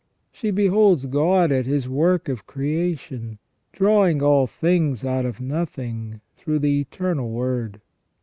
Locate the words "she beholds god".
0.31-1.51